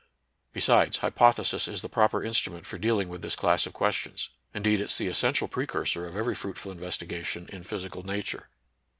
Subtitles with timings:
[0.51, 4.85] Besides, hypothesis is the proper instrument for dealing with this class of questions; indeed, it
[4.85, 8.49] is the essential precursor of every fruitful investigation in physical na ture.